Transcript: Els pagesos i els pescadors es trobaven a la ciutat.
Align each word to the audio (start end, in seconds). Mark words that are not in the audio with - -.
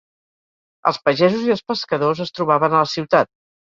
Els 0.91 0.99
pagesos 1.09 1.45
i 1.49 1.53
els 1.57 1.63
pescadors 1.73 2.25
es 2.29 2.35
trobaven 2.39 2.77
a 2.77 2.81
la 2.85 2.93
ciutat. 2.99 3.31